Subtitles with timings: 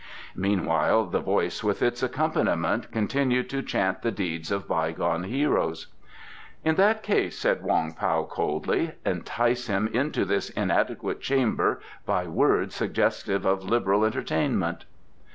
[0.35, 5.89] Meanwhile the voice with its accompaniment continued to chant the deeds of bygone heroes.
[6.65, 12.73] "In that case," said Wong Pao coldly, "entice him into this inadequate chamber by words
[12.73, 14.85] suggestive of liberal entertainment."